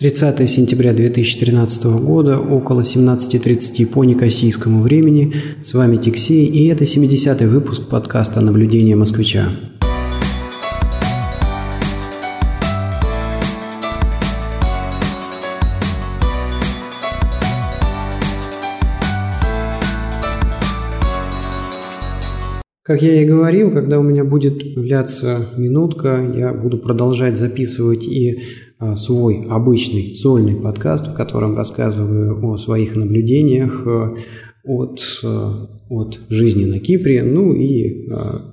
[0.00, 5.34] 30 сентября 2013 года, около 17.30 по некосийскому времени.
[5.62, 9.50] С вами Тиксей, и это 70-й выпуск подкаста «Наблюдение москвича».
[22.82, 28.40] Как я и говорил, когда у меня будет появляться минутка, я буду продолжать записывать и
[28.96, 34.14] свой обычный сольный подкаст, в котором рассказываю о своих наблюдениях а,
[34.64, 38.08] от, а, от жизни на Кипре, ну и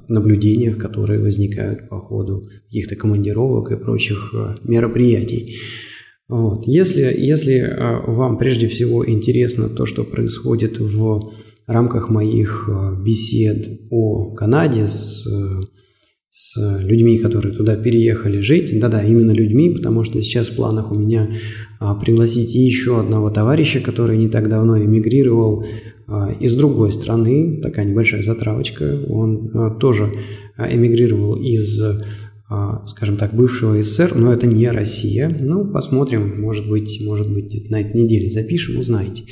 [0.07, 5.55] наблюдениях, которые возникают по ходу каких-то командировок и прочих мероприятий.
[6.27, 6.67] Вот.
[6.67, 7.73] Если, если
[8.07, 11.31] вам прежде всего интересно то, что происходит в
[11.67, 15.27] рамках моих э, бесед о Канаде с,
[16.39, 18.79] с людьми, которые туда переехали жить.
[18.79, 21.31] Да-да, именно людьми, потому что сейчас в планах у меня
[21.79, 25.65] а, пригласить еще одного товарища, который не так давно эмигрировал
[26.05, 27.59] а, из другой страны.
[27.63, 29.03] Такая небольшая затравочка.
[29.09, 30.13] Он а, тоже
[30.57, 31.81] эмигрировал из
[32.85, 35.27] скажем так, бывшего СССР, но это не Россия.
[35.37, 39.23] Ну, посмотрим, может быть, может быть, на этой неделе запишем, узнаете.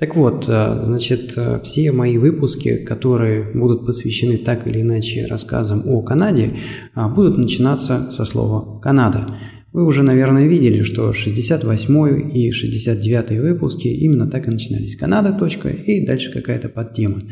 [0.00, 5.82] Так вот, э, значит, э, все мои выпуски, которые будут посвящены так или иначе рассказам
[5.86, 6.54] о Канаде,
[6.96, 9.36] э, будут начинаться со слова «Канада».
[9.74, 14.96] Вы уже, наверное, видели, что 68 и 69 выпуски именно так и начинались.
[14.96, 17.22] Канада, точка, и дальше какая-то подтема.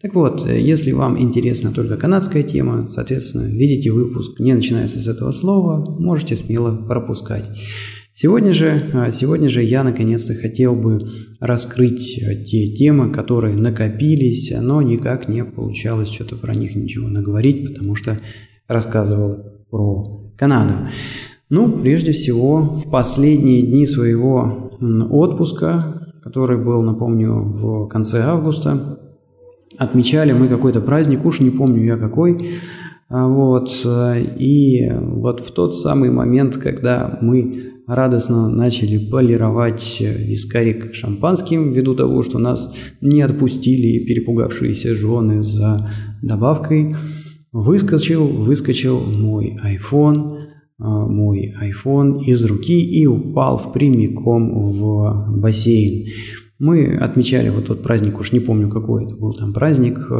[0.00, 5.32] Так вот, если вам интересна только канадская тема, соответственно, видите выпуск не начинается с этого
[5.32, 7.50] слова, можете смело пропускать.
[8.16, 11.00] Сегодня же, а, сегодня же я наконец-то хотел бы
[11.40, 17.66] раскрыть а, те темы, которые накопились, но никак не получалось что-то про них ничего наговорить,
[17.66, 18.16] потому что
[18.68, 20.90] рассказывал про Канаду.
[21.50, 24.70] Ну, прежде всего, в последние дни своего
[25.10, 29.00] отпуска, который был, напомню, в конце августа,
[29.76, 32.48] отмечали мы какой-то праздник, уж не помню я какой,
[33.08, 33.72] а, вот,
[34.38, 42.22] и вот в тот самый момент, когда мы радостно начали полировать вискарик шампанским, ввиду того,
[42.22, 45.90] что нас не отпустили перепугавшиеся жены за
[46.22, 46.94] добавкой.
[47.52, 50.38] Выскочил, выскочил мой iPhone,
[50.78, 56.08] а, мой iPhone из руки и упал в прямиком в бассейн.
[56.58, 60.10] Мы отмечали вот тот праздник, уж не помню какой это был там праздник,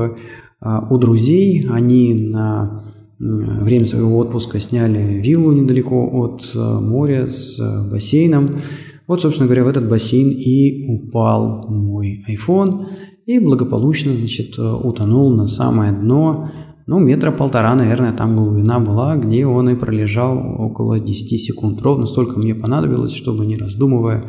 [0.61, 1.67] а, у друзей.
[1.69, 8.57] Они на время своего отпуска сняли виллу недалеко от э, моря с э, бассейном.
[9.07, 12.87] Вот, собственно говоря, в этот бассейн и упал мой iPhone
[13.27, 16.51] и благополучно, значит, э, утонул на самое дно.
[16.87, 21.81] Ну, метра полтора, наверное, там глубина была, где он и пролежал около 10 секунд.
[21.81, 24.29] Ровно столько мне понадобилось, чтобы, не раздумывая,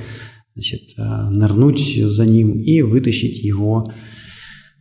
[0.53, 3.91] значит, нырнуть за ним и вытащить его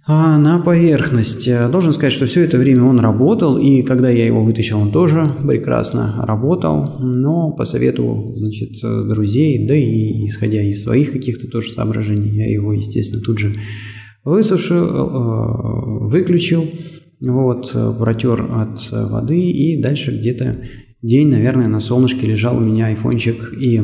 [0.07, 1.49] а на поверхность.
[1.71, 5.31] Должен сказать, что все это время он работал, и когда я его вытащил, он тоже
[5.47, 12.31] прекрасно работал, но по совету, значит, друзей, да и исходя из своих каких-то тоже соображений,
[12.31, 13.55] я его, естественно, тут же
[14.25, 16.67] высушил, э, выключил,
[17.21, 20.65] вот, протер от воды, и дальше где-то
[21.01, 23.81] день, наверное, на солнышке лежал у меня айфончик и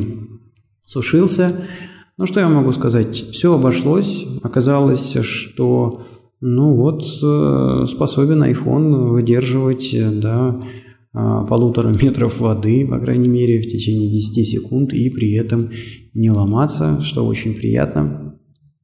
[0.84, 1.54] сушился.
[2.19, 3.14] Ну, что я могу сказать?
[3.16, 4.26] Все обошлось.
[4.42, 6.03] Оказалось, что,
[6.40, 10.62] ну вот, э, способен iPhone выдерживать, до
[11.12, 15.70] а, полутора метров воды, по крайней мере, в течение 10 секунд, и при этом
[16.14, 18.38] не ломаться, что очень приятно.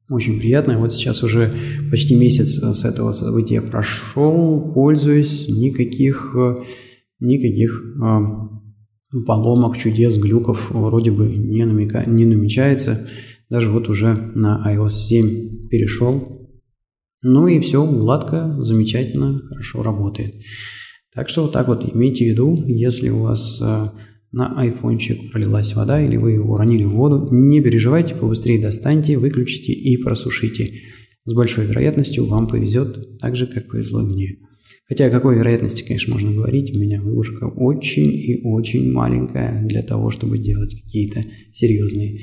[0.09, 0.73] Очень приятно.
[0.73, 1.53] И вот сейчас уже
[1.91, 6.35] почти месяц с этого события прошел, пользуюсь, никаких,
[7.19, 8.49] никаких а,
[9.25, 13.07] поломок, чудес, глюков вроде бы не, намека, не намечается.
[13.49, 16.36] Даже вот уже на iOS 7 перешел.
[17.21, 20.35] Ну и все гладко, замечательно, хорошо работает.
[21.13, 23.87] Так что вот так вот имейте в виду, если у вас э,
[24.31, 29.73] на айфончик пролилась вода или вы его уронили в воду, не переживайте, побыстрее достаньте, выключите
[29.73, 30.81] и просушите.
[31.25, 34.37] С большой вероятностью вам повезет так же, как повезло мне.
[34.87, 39.81] Хотя о какой вероятности, конечно, можно говорить, у меня выборка очень и очень маленькая для
[39.81, 42.19] того, чтобы делать какие-то серьезные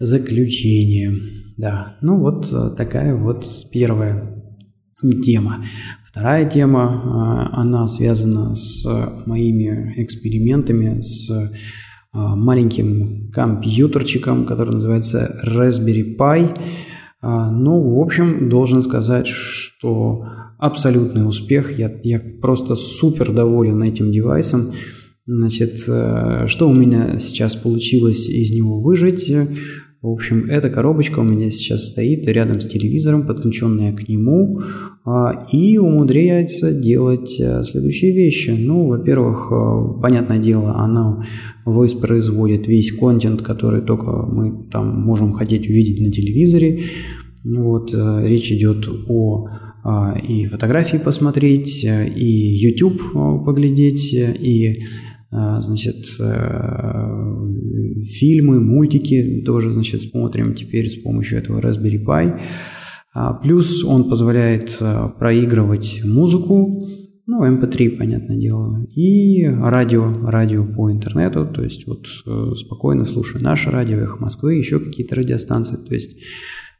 [0.00, 1.12] заключение.
[1.58, 4.42] Да, ну вот э, такая вот первая
[5.22, 5.66] тема.
[6.06, 8.84] Вторая тема, э, она связана с
[9.26, 11.48] моими экспериментами, с э,
[12.12, 16.58] маленьким компьютерчиком, который называется Raspberry Pi.
[17.22, 20.24] Ну, в общем, должен сказать, что
[20.58, 21.78] абсолютный успех.
[21.78, 24.72] Я, я просто супер доволен этим девайсом.
[25.26, 29.30] Значит, что у меня сейчас получилось из него выжить?
[30.02, 34.62] В общем, эта коробочка у меня сейчас стоит рядом с телевизором, подключенная к нему,
[35.04, 38.48] а, и умудряется делать э, следующие вещи.
[38.48, 41.26] Ну, во-первых, э, понятное дело, она
[41.66, 46.84] воспроизводит весь контент, который только мы там можем хотеть увидеть на телевизоре.
[47.44, 49.48] Вот, э, речь идет о
[49.84, 53.02] а, и фотографии посмотреть, и YouTube
[53.44, 54.82] поглядеть, и
[55.30, 56.06] значит,
[58.04, 62.40] фильмы, мультики тоже, значит, смотрим теперь с помощью этого Raspberry Pi.
[63.12, 66.86] А, плюс он позволяет э, проигрывать музыку,
[67.26, 73.04] ну, MP3, эм понятное дело, и радио, радио по интернету, то есть вот э, спокойно
[73.04, 76.18] слушаю наше радио, Эхо Москвы, еще какие-то радиостанции, то есть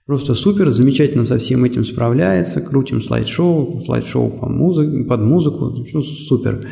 [0.06, 6.00] просто супер, замечательно со всем этим справляется, крутим слайд-шоу, слайд-шоу по музыке, под музыку, все
[6.00, 6.67] супер.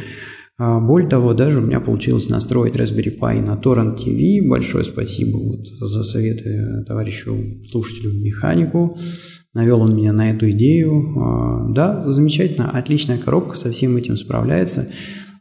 [0.61, 4.47] А, более того, даже у меня получилось настроить Raspberry Pi на Torrent TV.
[4.47, 7.37] Большое спасибо вот за советы товарищу
[7.69, 8.99] слушателю механику.
[9.55, 11.17] Навел он меня на эту идею.
[11.17, 14.89] А, да, замечательно, отличная коробка, со всем этим справляется.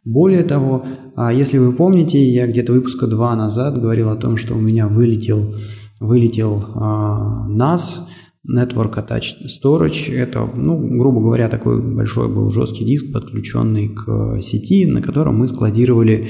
[0.06, 0.86] Более того,
[1.16, 4.88] а, если вы помните, я где-то выпуска два назад говорил о том, что у меня
[4.88, 5.56] вылетел,
[6.00, 6.64] вылетел
[7.50, 8.02] NAS,
[8.50, 14.86] Network Attached Storage– это, ну, грубо говоря, такой большой был жесткий диск, подключенный к сети,
[14.86, 16.30] на котором мы складировали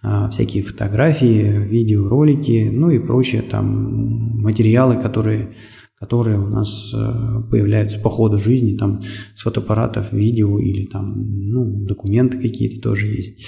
[0.00, 5.56] а, всякие фотографии, видеоролики, ну и прочие там материалы, которые,
[5.98, 9.02] которые у нас а, появляются по ходу жизни, там
[9.34, 11.14] с фотоаппаратов, видео или там,
[11.50, 13.44] ну, документы какие-то тоже есть.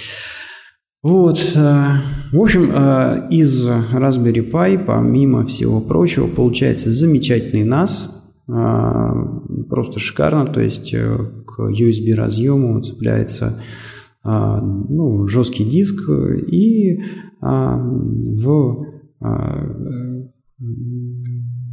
[1.03, 1.99] Вот, а,
[2.31, 8.11] в общем, а, из Raspberry Pi, помимо всего прочего, получается замечательный NAS,
[8.47, 9.11] а,
[9.67, 11.17] просто шикарно, то есть э,
[11.47, 13.61] к USB разъему цепляется
[14.23, 17.01] ну, жесткий диск и
[17.41, 18.85] в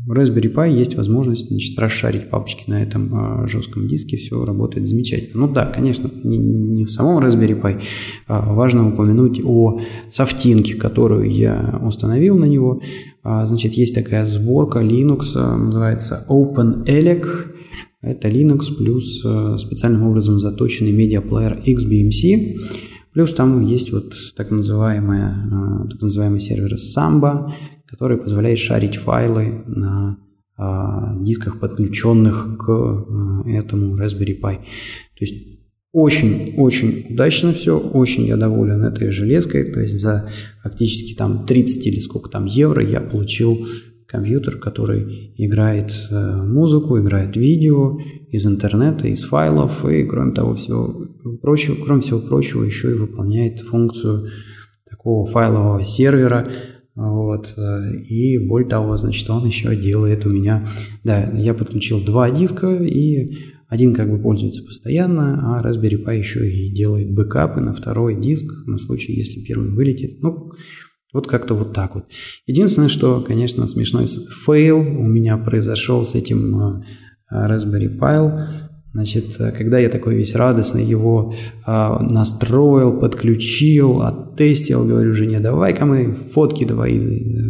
[0.08, 4.88] в Raspberry Pi есть возможность значит, расшарить папочки на этом э, жестком диске, все работает
[4.88, 5.46] замечательно.
[5.46, 7.82] Ну да, конечно, не, не в самом Raspberry Pi,
[8.26, 12.80] а важно упомянуть о софтинке, которую я установил на него.
[13.22, 17.26] А, значит, есть такая сборка Linux, называется OpenELEC.
[18.00, 22.56] Это Linux плюс специальным образом заточенный медиаплеер XBMC.
[23.12, 27.52] Плюс там есть вот так, называемая, э, так называемый сервер Samba,
[27.88, 30.18] который позволяет шарить файлы на
[30.56, 34.56] а, дисках, подключенных к а, этому Raspberry Pi.
[34.56, 35.58] То есть
[35.92, 40.28] очень-очень удачно все, очень я доволен этой железкой, то есть за
[40.62, 43.66] фактически там 30 или сколько там евро я получил
[44.06, 47.98] компьютер, который играет э, музыку, играет видео
[48.30, 51.06] из интернета, из файлов, и кроме того всего
[51.40, 54.28] прочего, кроме всего прочего, еще и выполняет функцию
[54.88, 56.48] такого файлового сервера,
[56.98, 57.54] вот.
[57.56, 60.66] Э, и более того, значит, он еще делает у меня...
[61.04, 63.36] Да, я подключил два диска, и
[63.68, 68.66] один как бы пользуется постоянно, а Raspberry Pi еще и делает бэкапы на второй диск
[68.66, 70.20] на случай, если первый вылетит.
[70.20, 70.50] Ну,
[71.12, 72.06] вот как-то вот так вот.
[72.46, 74.06] Единственное, что, конечно, смешной
[74.44, 76.82] fail у меня произошел с этим э,
[77.32, 78.67] Raspberry Pi.
[78.94, 81.34] Значит, когда я такой весь радостный его
[81.66, 87.00] а, настроил, подключил, оттестил, говорю жене, давай-ка мы фотки давай э,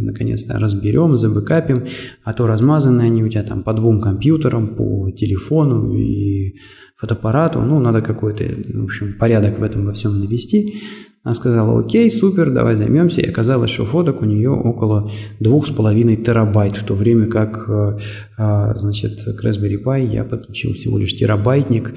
[0.02, 1.86] наконец-то разберем, забэкапим,
[2.24, 6.56] а то размазанные они у тебя там по двум компьютерам, по телефону и
[6.98, 10.80] фотоаппарату, ну, надо какой-то, в общем, порядок в этом во всем навести.
[11.24, 13.20] Она сказала, окей, супер, давай займемся.
[13.20, 17.68] И оказалось, что фоток у нее около двух с половиной терабайт, в то время как,
[17.68, 17.98] э,
[18.36, 21.94] а, значит, к Raspberry Pi я подключил всего лишь терабайтник.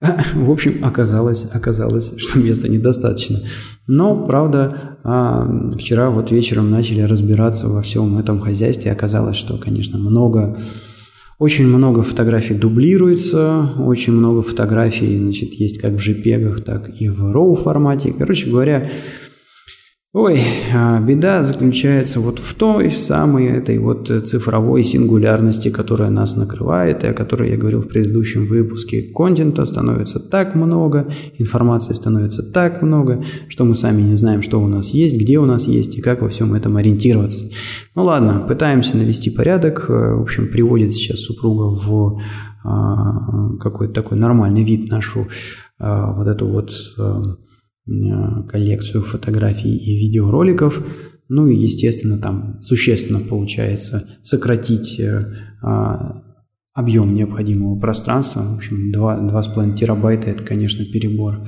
[0.34, 3.40] В общем, оказалось, оказалось, что места недостаточно.
[3.86, 8.92] Но, правда, а, вчера вот вечером начали разбираться во всем этом хозяйстве.
[8.92, 10.56] Оказалось, что, конечно, много
[11.40, 17.34] очень много фотографий дублируется, очень много фотографий, значит, есть как в JPEG, так и в
[17.34, 18.14] RAW формате.
[18.16, 18.90] Короче говоря,
[20.12, 20.42] Ой,
[20.74, 27.06] а, беда заключается вот в той самой этой вот цифровой сингулярности, которая нас накрывает, и
[27.06, 29.02] о которой я говорил в предыдущем выпуске.
[29.14, 34.66] Контента становится так много, информации становится так много, что мы сами не знаем, что у
[34.66, 37.44] нас есть, где у нас есть и как во всем этом ориентироваться.
[37.94, 39.88] Ну ладно, пытаемся навести порядок.
[39.88, 42.20] В общем, приводит сейчас супруга в
[42.64, 45.28] а, какой-то такой нормальный вид нашу
[45.78, 47.22] а, вот эту вот Э,
[48.48, 50.84] коллекцию фотографий и видеороликов.
[51.28, 55.26] Ну и, естественно, там существенно получается сократить э,
[55.62, 56.22] а,
[56.74, 58.40] объем необходимого пространства.
[58.40, 61.46] В общем, 2,5 терабайта– это, конечно, перебор.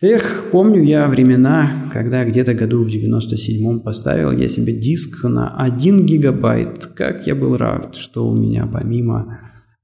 [0.00, 6.04] Эх, помню я времена, когда где-то году в 97-м поставил я себе диск на 1
[6.04, 6.86] гигабайт.
[6.86, 9.38] Как я был рад, что у меня помимо,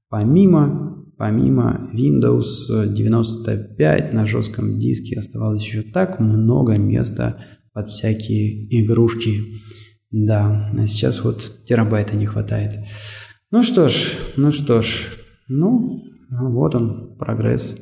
[0.09, 9.61] помимо, помимо Windows 95 на жестком диске оставалось еще так много места под всякие игрушки.
[10.09, 12.87] Да, а сейчас вот терабайта не хватает.
[13.51, 15.09] Ну что ж, ну что ж,
[15.47, 16.01] ну
[16.31, 17.77] вот он, прогресс.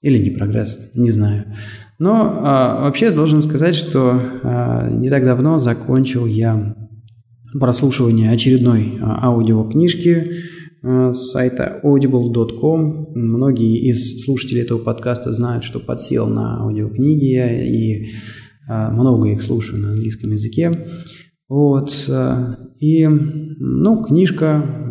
[0.00, 1.54] Или не прогресс, не знаю.
[2.00, 6.74] Но а, вообще должен сказать, что а, не так давно закончил я
[7.60, 10.32] прослушивание очередной а, аудиокнижки
[10.82, 13.12] с сайта audible.com.
[13.14, 18.10] Многие из слушателей этого подкаста знают, что подсел на аудиокниги и
[18.68, 20.86] а, много их слушаю на английском языке.
[21.48, 22.10] Вот.
[22.80, 24.82] И, ну, книжка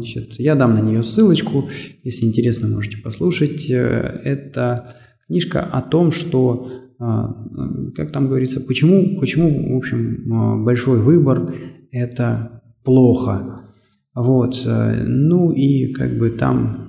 [0.00, 1.68] Значит, я дам на нее ссылочку,
[2.04, 3.70] если интересно, можете послушать.
[3.70, 4.94] Э, это
[5.26, 6.68] книжка о том, что,
[6.98, 11.54] как там говорится, почему, почему в общем, большой выбор–
[11.92, 13.69] это плохо.
[14.14, 16.88] Вот, э, ну и как бы там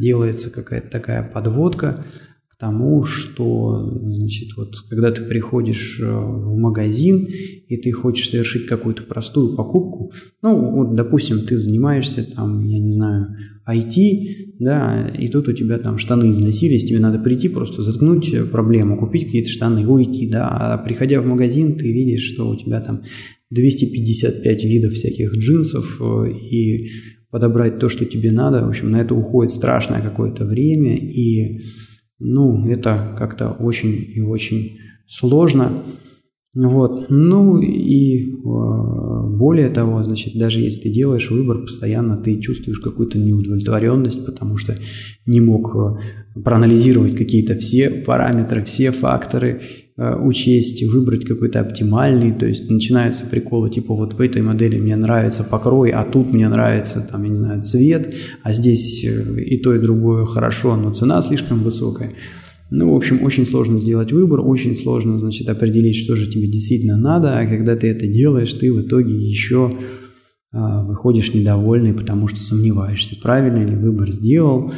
[0.00, 2.04] делается какая-то такая подводка–
[2.60, 7.26] тому, что, значит, вот когда ты приходишь э, в магазин
[7.68, 10.12] и ты хочешь совершить какую-то простую покупку,
[10.42, 13.34] ну, вот, допустим, ты занимаешься там, я не знаю,
[13.66, 18.98] IT, да, и тут у тебя там штаны износились, тебе надо прийти просто заткнуть проблему,
[18.98, 23.04] купить какие-то штаны, уйти, да, а приходя в магазин, ты видишь, что у тебя там
[23.50, 26.90] 255 видов всяких джинсов, э, и
[27.30, 31.60] подобрать то, что тебе надо, в общем, на это уходит страшное какое-то время, и
[32.18, 35.82] ну, это как-то очень и очень сложно.
[36.54, 37.06] Вот.
[37.10, 43.18] Ну и э, более того, значит, даже если ты делаешь выбор, постоянно ты чувствуешь какую-то
[43.18, 44.76] неудовлетворенность, потому что
[45.26, 49.60] не мог э, проанализировать какие-то все параметры, все факторы,
[50.02, 54.96] Э, учесть, выбрать какой-то оптимальный, то есть начинаются приколы, типа вот в этой модели мне
[54.96, 59.58] нравится покрой, а тут мне нравится, там, я не знаю, цвет, а здесь э, и
[59.58, 62.14] то, и другое хорошо, но цена слишком высокая.
[62.70, 66.96] Ну, в общем, очень сложно сделать выбор, очень сложно, значит, определить, что же тебе действительно
[66.96, 69.76] надо, а когда ты это делаешь, ты в итоге еще
[70.52, 74.72] а, выходишь недовольный, потому что сомневаешься, правильно ли выбор сделал,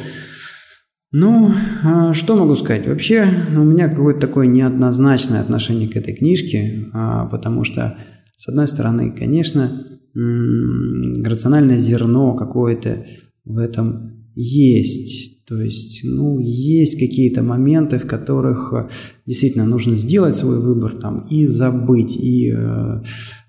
[1.15, 1.51] ну,
[1.83, 2.87] а что могу сказать?
[2.87, 7.95] Вообще у меня какое-то такое неоднозначное отношение к этой книжке, а, потому что,
[8.35, 9.71] с одной стороны, конечно,
[10.15, 13.05] рациональное зерно какое-то
[13.45, 15.32] в этом есть.
[15.45, 18.89] То есть, ну, есть какие-то моменты, в которых э,
[19.25, 23.01] действительно нужно сделать свой выбор там и забыть, и э,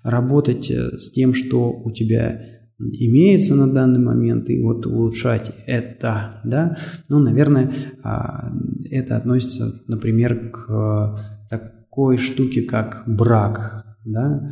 [0.03, 2.41] работать э, с тем, что у тебя
[2.77, 7.73] имеется на данный момент, и вот улучшать это, да, ну, наверное,
[8.03, 8.51] а,
[8.91, 11.17] это относится, например, к
[11.49, 14.49] такой штуке, как брак, да,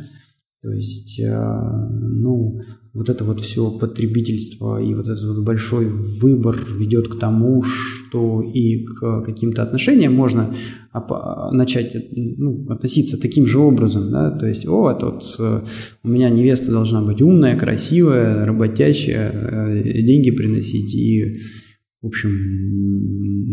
[0.64, 2.62] то есть, э, ну,
[2.94, 8.40] вот это вот все потребительство и вот этот вот большой выбор ведет к тому, что
[8.40, 10.54] и к каким-то отношениям можно
[11.50, 15.62] начать ну, относиться таким же образом, да, то есть, о, а тут э,
[16.04, 21.40] у меня невеста должна быть умная, красивая, работящая, э, деньги приносить и
[22.04, 22.30] в общем,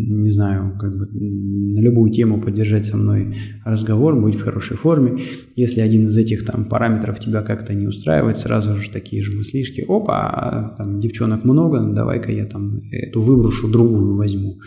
[0.07, 5.19] не знаю, как бы на любую тему поддержать со мной разговор, быть в хорошей форме.
[5.55, 9.85] Если один из этих там параметров тебя как-то не устраивает, сразу же такие же мыслишки,
[9.87, 14.59] опа, а там девчонок много, давай-ка я там эту выброшу, другую возьму.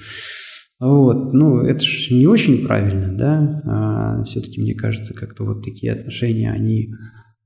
[0.81, 5.93] Вот, ну, это же не очень правильно, да, а все-таки мне кажется, как-то вот такие
[5.93, 6.93] отношения, они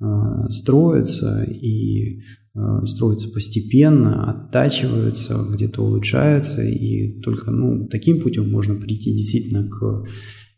[0.00, 2.22] а, строятся и
[2.86, 10.04] строятся постепенно, оттачиваются, где-то улучшаются, и только ну, таким путем можно прийти действительно к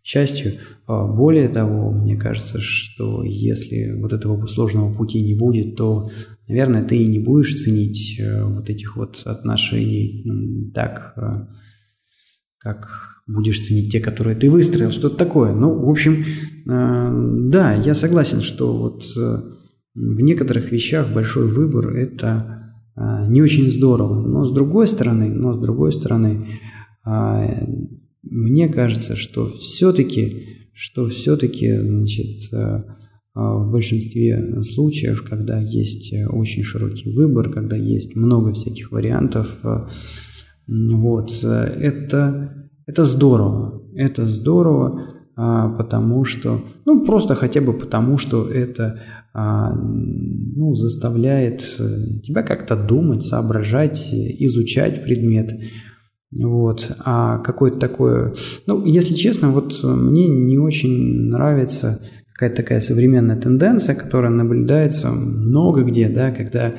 [0.02, 0.54] счастью.
[0.86, 6.10] А более того, мне кажется, что если вот этого сложного пути не будет, то,
[6.48, 11.42] наверное, ты и не будешь ценить э, вот этих вот отношений так, э,
[12.58, 12.88] как
[13.26, 15.54] будешь ценить те, которые ты выстроил, что-то такое.
[15.54, 16.24] Ну, в общем,
[16.66, 19.04] да, я согласен, что вот
[19.94, 22.60] в некоторых вещах большой выбор– это
[22.94, 24.20] а, не очень здорово.
[24.26, 26.46] Но с другой стороны, но с другой стороны,
[27.04, 27.66] а,
[28.22, 32.84] мне кажется, что все-таки, что все-таки, значит, а,
[33.34, 39.48] в большинстве случаев, когда есть очень широкий выбор, когда есть много всяких вариантов,
[40.66, 43.82] вот, это, это здорово.
[43.94, 49.00] Это здорово, потому что, ну, просто хотя бы потому, что это
[49.32, 55.52] ну, заставляет э, тебя как-то думать, соображать, изучать предмет.
[56.36, 56.90] Вот.
[57.04, 58.34] А какое-то такое...
[58.66, 62.00] Ну, если честно, вот мне не очень нравится
[62.34, 66.74] какая-то такая современная тенденция, которая наблюдается много где, да, когда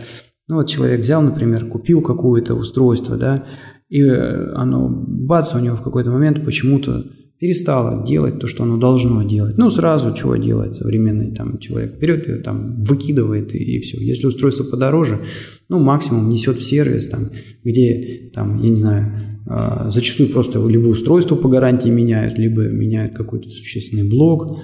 [0.48, 3.46] ну, вот человек взял, например, купил какое-то устройство, да,
[3.88, 7.06] и оно, бац, у него в какой-то момент почему-то
[7.42, 9.58] перестало делать то, что оно должно делать.
[9.58, 11.98] Ну, сразу чего делает современный там, человек?
[11.98, 13.98] Берет ее, там, выкидывает и, и все.
[14.00, 15.22] Если устройство подороже,
[15.68, 17.32] ну, максимум несет в сервис, там,
[17.64, 19.12] где, там, я не знаю,
[19.48, 24.60] э, зачастую просто либо устройство по гарантии меняют, либо меняют какой-то существенный блок,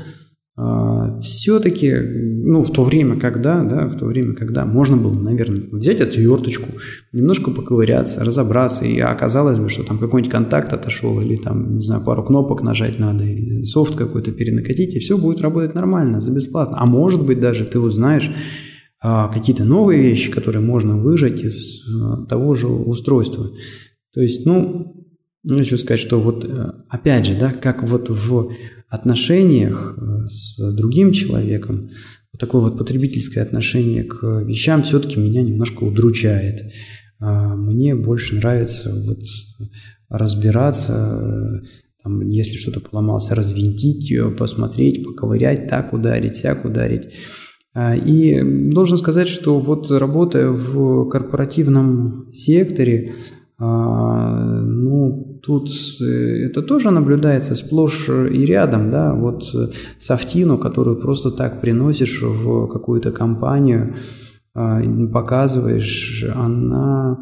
[1.21, 6.01] все-таки, ну, в то время, когда, да, в то время, когда можно было, наверное, взять
[6.01, 6.69] отверточку,
[7.13, 12.03] немножко поковыряться, разобраться, и оказалось бы, что там какой-нибудь контакт отошел, или там, не знаю,
[12.03, 16.77] пару кнопок нажать надо, или софт какой-то перенакатить, и все будет работать нормально, за бесплатно.
[16.79, 18.31] А может быть, даже ты узнаешь
[18.99, 23.51] а, какие-то новые вещи, которые можно выжать из а, того же устройства.
[24.11, 25.05] То есть, ну,
[25.43, 28.49] ну, хочу сказать, что вот, э, опять же, да, как вот в
[28.89, 31.89] отношениях э, с другим человеком,
[32.31, 36.71] вот такое вот потребительское отношение к вещам все-таки меня немножко удручает.
[37.19, 39.23] А, мне больше нравится вот
[40.09, 41.63] разбираться,
[42.03, 47.09] там, если что-то поломалось, развинтить, посмотреть, поковырять, так ударить, сяк ударить.
[47.73, 53.13] А, и должен сказать, что вот работая в корпоративном секторе,
[53.59, 55.69] а, ну, тут
[56.01, 62.21] э, это тоже наблюдается сплошь и рядом, да, вот э, софтину, которую просто так приносишь
[62.21, 63.95] в какую-то компанию,
[64.59, 64.81] а,
[65.13, 67.19] показываешь, она,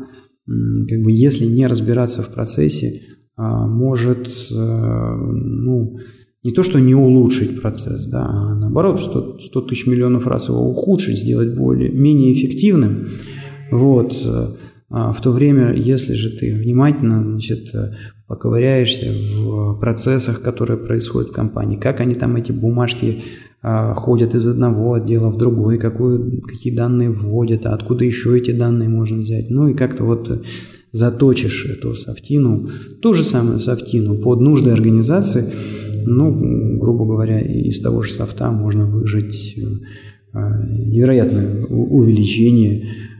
[0.47, 3.01] как бы, если не разбираться в процессе,
[3.35, 5.97] а, может, э, ну,
[6.43, 10.61] не то, что не улучшить процесс, да, а наоборот, что 100 тысяч миллионов раз его
[10.69, 13.09] ухудшить, сделать более, менее эффективным,
[13.69, 14.15] вот,
[14.95, 17.73] в то время, если же ты внимательно значит,
[18.27, 23.21] поковыряешься в процессах, которые происходят в компании, как они там эти бумажки
[23.61, 28.51] а, ходят из одного отдела в другой, какую, какие данные вводят, а откуда еще эти
[28.51, 29.49] данные можно взять.
[29.49, 30.45] Ну и как-то вот
[30.91, 32.69] заточишь эту софтину,
[33.01, 35.51] ту же самую софтину под нужды организации,
[36.05, 39.57] ну, грубо говоря, из того же софта можно выжить
[40.31, 43.14] а, невероятное увеличение а,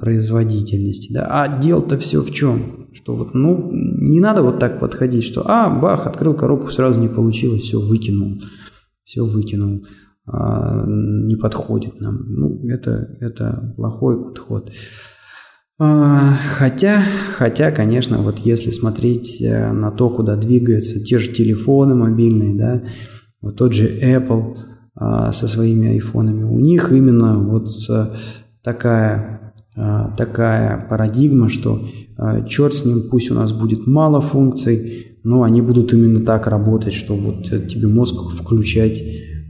[0.00, 1.12] производительности.
[1.12, 1.26] Да?
[1.28, 2.88] А дело-то все в чем?
[2.92, 7.08] Что вот, ну, не надо вот так подходить, что, а, бах, открыл коробку, сразу не
[7.08, 8.40] получилось, все, выкинул,
[9.04, 9.84] все выкинул,
[10.26, 12.24] а, не подходит нам.
[12.28, 14.72] Ну, это, это плохой подход.
[15.78, 17.02] А, хотя,
[17.36, 22.82] хотя, конечно, вот если смотреть э, на то, куда двигаются те же телефоны мобильные, да,
[23.42, 24.56] вот тот же Apple
[24.94, 28.06] а, со своими айфонами, у них именно вот э,
[28.62, 29.45] такая а,
[30.16, 31.84] такая парадигма, что
[32.16, 36.46] а, черт с ним, пусть у нас будет мало функций, но они будут именно так
[36.46, 39.02] работать, что вот тебе мозг включать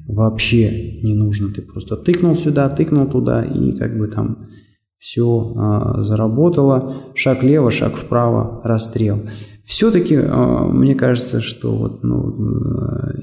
[0.09, 1.53] вообще не нужно.
[1.53, 4.47] Ты просто тыкнул сюда, тыкнул туда, и как бы там
[4.99, 6.95] все заработало.
[7.15, 9.21] Шаг лево, шаг вправо, расстрел.
[9.67, 12.37] Все-таки мне кажется, что вот, ну,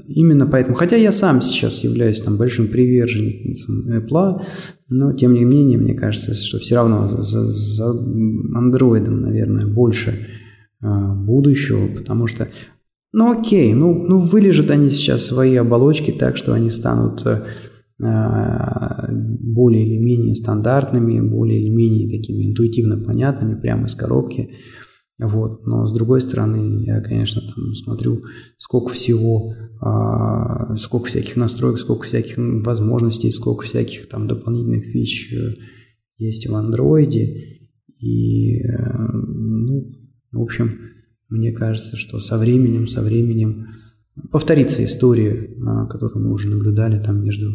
[0.06, 4.42] именно поэтому, хотя я сам сейчас являюсь там большим приверженцем Apple,
[4.88, 7.90] но, тем не менее, мне кажется, что все равно за, за
[8.54, 10.10] андроидом, наверное, больше
[10.82, 12.48] э, будущего, потому что,
[13.14, 17.42] ну окей, ну, ну вылежат они сейчас свои оболочки так, что они станут э,
[19.08, 24.50] более или менее стандартными, более или менее такими интуитивно понятными прямо из коробки.
[25.18, 25.64] Вот.
[25.66, 28.24] Но с другой стороны, я, конечно, там смотрю,
[28.56, 35.54] сколько всего, э, сколько всяких настроек, сколько всяких возможностей, сколько всяких там дополнительных фич э,
[36.18, 37.60] есть в андроиде.
[37.98, 39.92] И, э, ну,
[40.32, 40.78] в общем,
[41.28, 43.68] мне кажется, что со временем, со временем
[44.32, 47.50] повторится история, э, которую мы уже наблюдали там между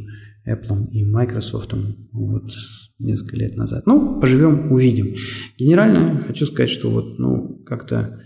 [0.47, 1.73] Apple и Microsoft
[2.11, 2.51] вот
[2.97, 3.85] несколько лет назад.
[3.85, 5.15] Ну, поживем, увидим.
[5.57, 8.19] Генерально хочу сказать, что вот, ну, как-то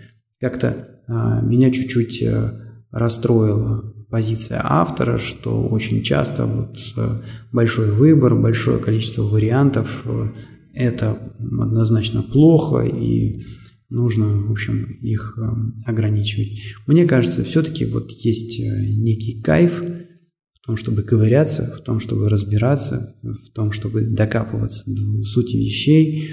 [0.43, 2.60] как-то а, меня чуть-чуть а,
[2.91, 7.21] расстроила позиция автора, что очень часто вот а,
[7.53, 10.34] большой выбор, большое количество вариантов а,
[10.73, 13.45] это однозначно плохо и
[13.89, 15.38] нужно, в общем, их
[15.86, 16.60] ограничивать.
[16.88, 23.15] Мне кажется, все-таки вот есть некий кайф в том, чтобы ковыряться, в том, чтобы разбираться,
[23.21, 26.32] в том, чтобы докапываться до сути вещей.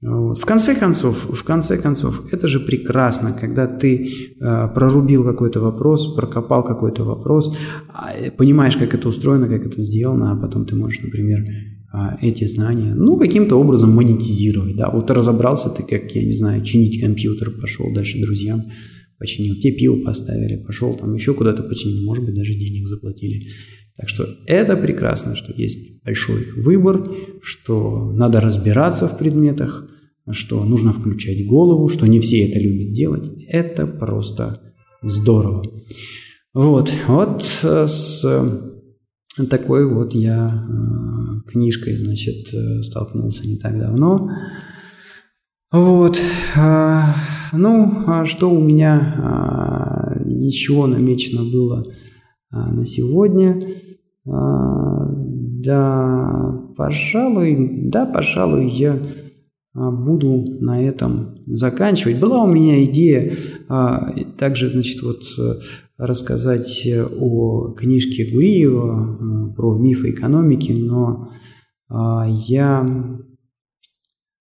[0.00, 0.38] Вот.
[0.38, 6.14] В конце концов, в конце концов, это же прекрасно, когда ты э, прорубил какой-то вопрос,
[6.14, 7.56] прокопал какой-то вопрос,
[8.14, 11.44] э, понимаешь, как это устроено, как это сделано, а потом ты можешь, например,
[11.90, 16.62] а, эти знания, ну, каким-то образом монетизировать, да, вот разобрался ты, как, я не знаю,
[16.62, 18.62] чинить компьютер, пошел дальше друзьям,
[19.18, 23.48] починил, тебе пиво поставили, пошел там еще куда-то починил, может быть, даже денег заплатили.
[23.98, 27.10] Так что это прекрасно, что есть большой выбор,
[27.42, 29.88] что надо разбираться в предметах,
[30.30, 33.28] что нужно включать голову, что не все это любят делать.
[33.48, 34.60] Это просто
[35.02, 35.64] здорово.
[36.54, 38.24] Вот, вот э, с
[39.50, 44.30] такой вот я э, книжкой, значит, э, столкнулся не так давно.
[45.70, 46.18] Вот.
[47.52, 51.84] Ну, а что у меня а, еще намечено было
[52.50, 53.60] на сегодня?
[55.60, 59.00] Да, пожалуй, да, пожалуй, я
[59.74, 62.20] буду на этом заканчивать.
[62.20, 63.32] Была у меня идея
[64.38, 65.22] также, значит, вот
[65.98, 71.28] рассказать э, о книжке Гуриева э, про мифы экономики, но
[71.90, 73.18] я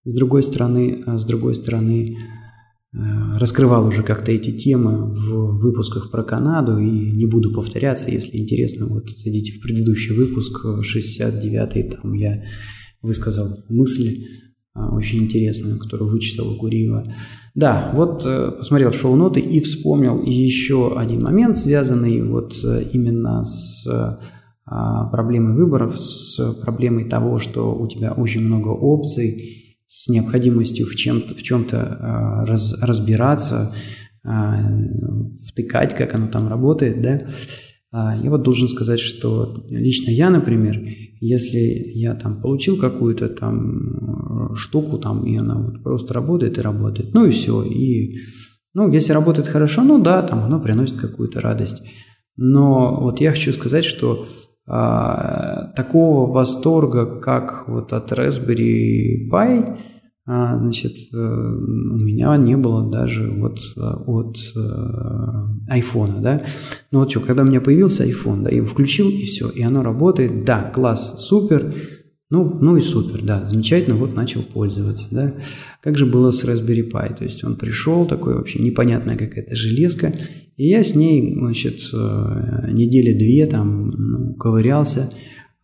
[0.06, 2.18] с другой стороны, э, с другой стороны
[3.36, 8.88] раскрывал уже как-то эти темы в выпусках про Канаду и не буду повторяться, если интересно,
[8.88, 12.44] вот зайдите в предыдущий выпуск, 69-й, там я
[13.02, 14.26] высказал мысли
[14.74, 17.14] очень интересную, которую вычитал у Гуриева.
[17.56, 23.88] Да, вот э, посмотрел шоу-ноты и вспомнил еще один момент, связанный вот э, именно с
[24.70, 30.96] а, проблемой выборов, с проблемой того, что у тебя очень много опций, с необходимостью в,
[30.96, 33.74] чем-то, в чем-то а, раз, разбираться,
[34.24, 34.62] а,
[35.48, 37.22] втыкать, как оно там работает, да.
[37.94, 40.78] Я вот должен сказать, что лично я, например,
[41.20, 41.60] если
[41.96, 47.14] я там получил какую-то там э, штуку, там, и она вот просто работает и работает,
[47.14, 47.64] ну и все.
[47.64, 48.18] И,
[48.74, 51.82] ну, если работает хорошо, ну да, там оно приносит какую-то радость.
[52.36, 54.28] Но вот я хочу сказать, что
[54.68, 59.78] а, такого восторга, как вот от Raspberry Pi,
[60.30, 66.42] а, значит, э, у меня не было даже вот э, от э, айфона, да.
[66.92, 69.64] Ну вот что, когда у меня появился iPhone, да, я его включил и все, и
[69.64, 71.74] оно работает, да, класс, супер,
[72.30, 75.34] ну, ну и супер, да, замечательно, вот начал пользоваться, да.
[75.82, 80.14] Как же было с Raspberry Pi, то есть он пришел, такой вообще непонятная какая-то железка,
[80.58, 85.12] и я с ней, значит, недели две там ну, ковырялся,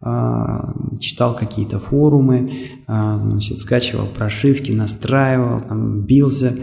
[0.05, 2.51] а, читал какие-то форумы,
[2.87, 6.57] а, значит, скачивал прошивки, настраивал, там, бился,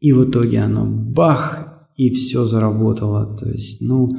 [0.00, 3.36] и в итоге оно бах, и все заработало.
[3.36, 4.16] То есть, ну,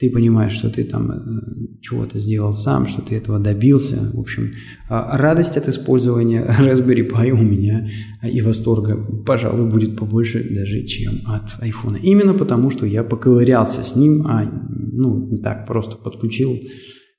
[0.00, 3.96] ты понимаешь, что ты там э, чего-то сделал сам, что ты этого добился.
[4.14, 4.54] В общем,
[4.88, 7.86] а, радость от использования Raspberry Pi у меня
[8.22, 12.00] и восторга, пожалуй, будет побольше даже, чем от iPhone.
[12.00, 16.58] Именно потому, что я поковырялся с ним, а ну, не так просто подключил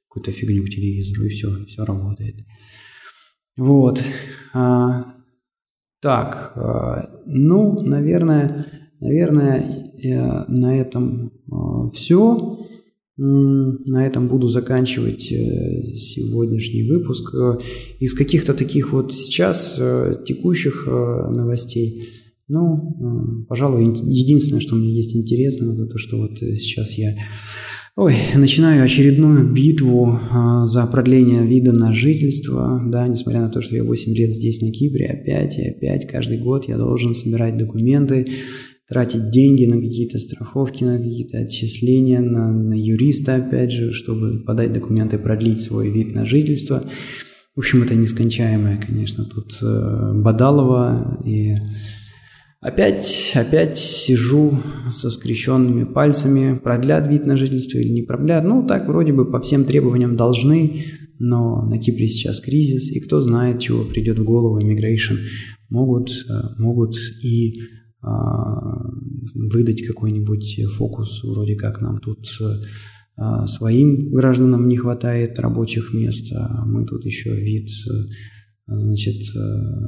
[0.07, 2.37] какую-то фигню к телевизору, и все, все работает.
[3.57, 4.03] Вот.
[4.55, 5.17] А,
[6.01, 8.65] так, а, ну, наверное,
[8.99, 9.91] наверное,
[10.47, 12.57] на этом а, все.
[13.17, 17.33] На этом буду заканчивать э, сегодняшний выпуск.
[17.99, 22.09] Из каких-то таких вот сейчас э, текущих э, новостей,
[22.47, 27.15] ну, пожалуй, единственное, что мне есть интересно, это то, что вот сейчас я
[27.97, 33.75] Ой, начинаю очередную битву э, за продление вида на жительство, да, несмотря на то, что
[33.75, 38.27] я 8 лет здесь на Кипре, опять и опять каждый год я должен собирать документы,
[38.91, 44.73] тратить деньги на какие-то страховки, на какие-то отчисления, на, на юриста, опять же, чтобы подать
[44.73, 46.83] документы, продлить свой вид на жительство.
[47.55, 51.55] В общем, это нескончаемое, конечно, тут э, Бадалова и
[52.59, 54.53] Опять, опять сижу
[54.93, 58.43] со скрещенными пальцами, продлят вид на жительство или не продлят.
[58.43, 60.83] Ну, так вроде бы по всем требованиям должны,
[61.17, 65.17] но на Кипре сейчас кризис, и кто знает, чего придет в голову immigration.
[65.69, 67.55] Могут, э, могут и
[68.03, 72.25] выдать какой-нибудь фокус, вроде как нам тут
[73.15, 77.69] а, своим гражданам не хватает рабочих мест, а мы тут еще вид
[78.67, 79.39] значит, э,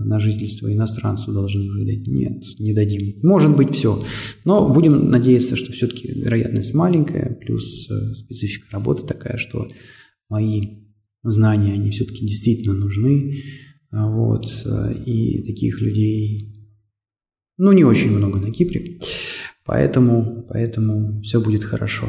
[0.06, 2.08] на жительство иностранцу должны выдать.
[2.08, 3.20] Нет, не дадим.
[3.22, 4.04] Может быть, все.
[4.46, 9.70] Но будем надеяться, что все-таки вероятность маленькая, плюс э, специфика работы такая, что
[10.30, 10.84] мои
[11.24, 13.38] знания, они все-таки действительно нужны.
[13.92, 14.46] А вот.
[14.66, 16.53] Э, и таких людей,
[17.58, 19.00] ну, не очень много на Кипре.
[19.66, 22.08] Поэтому, поэтому все будет хорошо.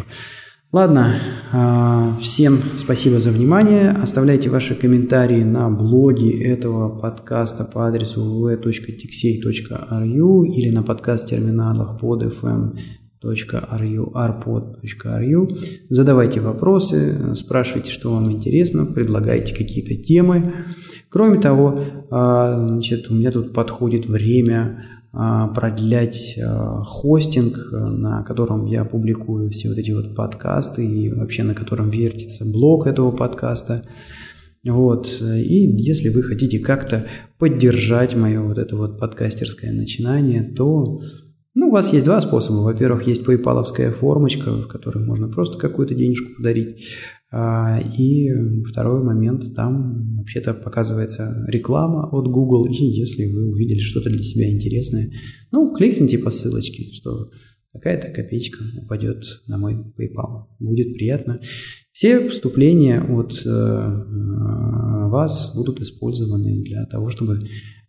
[0.74, 1.20] Ладно,
[1.52, 3.90] а, всем спасибо за внимание.
[3.90, 14.12] Оставляйте ваши комментарии на блоге этого подкаста по адресу www.tixey.ru или на подкаст-терминалах под fm.ru
[14.14, 15.58] arpod.ru.
[15.90, 20.54] Задавайте вопросы, спрашивайте, что вам интересно, предлагайте какие-то темы.
[21.08, 24.84] Кроме того, а, значит, у меня тут подходит время
[25.54, 31.54] продлять а, хостинг, на котором я публикую все вот эти вот подкасты и вообще на
[31.54, 33.82] котором вертится блог этого подкаста.
[34.64, 35.20] Вот.
[35.20, 37.06] И если вы хотите как-то
[37.38, 41.00] поддержать мое вот это вот подкастерское начинание, то
[41.56, 42.62] ну, у вас есть два способа.
[42.62, 46.84] Во-первых, есть PayPal формочка, в которой можно просто какую-то денежку подарить.
[47.36, 48.30] А, и
[48.62, 54.48] второй момент, там вообще-то показывается реклама от Google, и если вы увидели что-то для себя
[54.52, 55.10] интересное,
[55.50, 57.30] ну, кликните по ссылочке, что
[57.72, 60.44] какая-то копеечка упадет на мой PayPal.
[60.60, 61.40] Будет приятно.
[61.90, 67.40] Все поступления от э, э, вас будут использованы для того, чтобы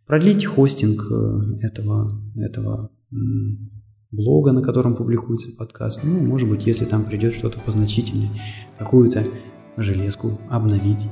[0.08, 2.90] продлить хостинг э, этого, этого
[4.16, 6.02] блога, на котором публикуется подкаст.
[6.04, 8.30] Ну, может быть, если там придет что-то позначительное,
[8.78, 9.28] какую-то
[9.78, 11.08] железку обновить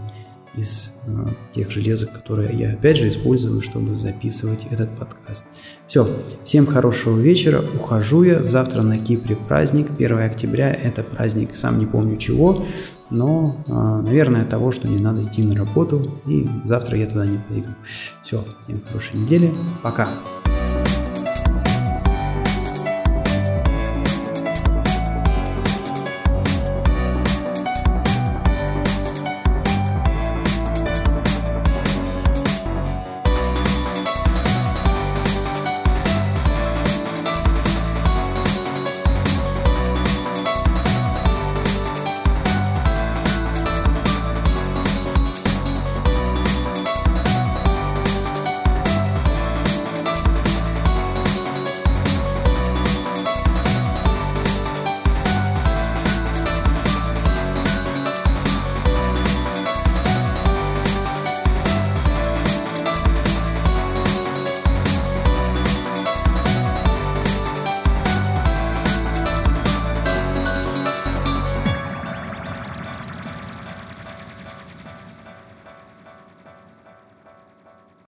[0.55, 1.11] из э,
[1.53, 5.45] тех железок, которые я опять же использую, чтобы записывать этот подкаст.
[5.87, 6.07] Все,
[6.43, 11.87] всем хорошего вечера, ухожу я, завтра на Кипре праздник, 1 октября, это праздник, сам не
[11.87, 12.63] помню чего,
[13.09, 17.39] но, э, наверное, того, что не надо идти на работу, и завтра я туда не
[17.49, 17.69] пойду.
[18.23, 20.09] Все, всем хорошей недели, пока.